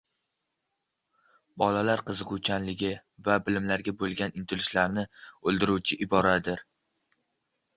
[1.63, 2.89] Bolalar qiziquvchanligi
[3.27, 5.05] va bilimlarga bo‘lgan intilishlarini
[5.53, 6.69] o‘ldiruvchi iboradir.